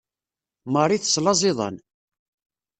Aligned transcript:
Marie 0.73 0.99
teslaẓ 1.01 1.39
iḍan. 1.49 1.75